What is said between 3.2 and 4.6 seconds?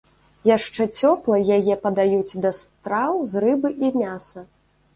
з рыбы і мяса.